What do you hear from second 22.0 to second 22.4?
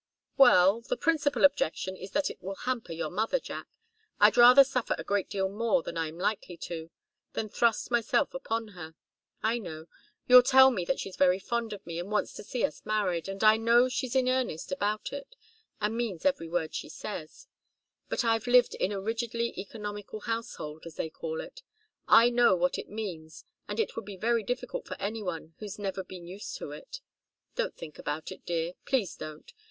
I